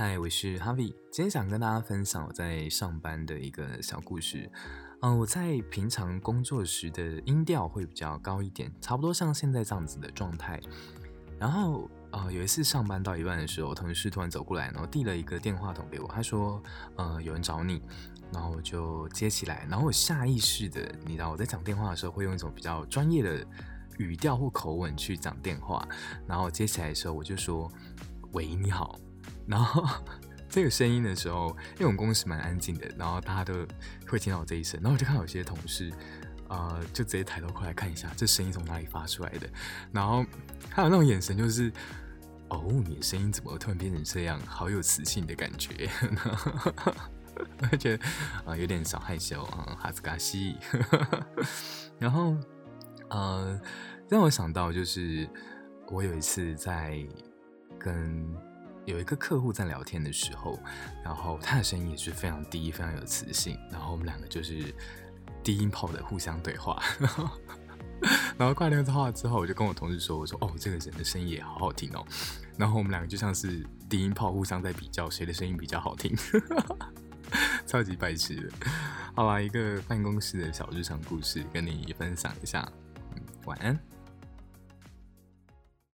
[0.00, 4.50] 嗨，我是 Harvie，今天想跟大家分享我在上班的一个小故事。
[5.02, 10.58] 嗯、我在平常工作时的音调会比较高一点，差不多像现在这样子的状态。
[11.38, 16.62] 然后，呃，有一次上班到一半的时候，同事突然走过来，然后递了一个电话筒给我，他说
[16.96, 17.82] ：“呃，有人找你。”
[18.32, 23.46] 然后我就接起来，然后我下意识的，你知道我在讲电话的时候会用一种比较专业的
[23.98, 25.86] 语调或口吻去讲电话，
[26.26, 27.70] 然后接起来的时候我就说
[28.32, 28.98] ：“喂，你好。”
[29.46, 29.84] 然后
[30.48, 33.66] 这个声音的时候，因为我们公司蛮安静的，然后大家都
[34.08, 35.92] 会听到我这一声，然后我就看到有些同事，
[36.48, 39.48] 呃，就直接抬头过来看一下，这声音从哪里发出来的，
[39.92, 40.26] 然后
[40.68, 41.72] 还有那种眼神，就是，
[42.48, 45.88] 哦，你的声音怎么突然变成这样，好有磁性的感觉，
[47.70, 48.04] 我觉得
[48.44, 50.56] 啊、有点小害羞啊，哈斯卡西，
[51.98, 52.36] 然后
[53.08, 53.60] 呃，
[54.08, 55.28] 让我想到就是
[55.88, 56.98] 我有一次在
[57.78, 58.49] 跟。
[58.90, 60.58] 有一个客户在聊天的时候，
[61.04, 63.56] 然后他的声音也是非常低，非常有磁性。
[63.70, 64.74] 然后我们两个就是
[65.44, 66.82] 低音炮的互相对话。
[66.98, 67.30] 然后，
[68.36, 72.04] 然后挂电话之后，我就跟我同事说：“我说哦，这个人的声音也好好听哦。”
[72.58, 76.14] 然后我们两个就像是低音炮互相在比较谁的声音比较好听，
[77.66, 78.66] 超级白痴的。
[79.14, 82.68] 好吧，一个办公室的小日常故事跟你分享一下。
[83.44, 83.78] 晚安。